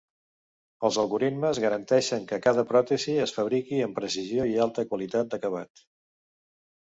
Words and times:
Els 0.87 0.95
algoritmes 1.01 1.59
garanteixen 1.65 2.23
que 2.31 2.39
cada 2.45 2.63
pròtesi 2.71 3.13
es 3.25 3.35
fabriqui 3.37 3.81
amb 3.87 3.99
precisió 3.99 4.49
i 4.53 4.57
alta 4.65 4.87
qualitat 4.95 5.29
d'acabat. 5.35 5.85